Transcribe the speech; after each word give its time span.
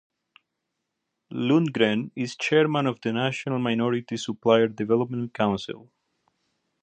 Lundgren 1.31 2.09
is 2.15 2.35
chairman 2.35 2.87
of 2.87 2.99
the 3.01 3.13
National 3.13 3.59
Minority 3.59 4.17
Supplier 4.17 4.67
Development 4.67 5.31
Council. 5.31 5.91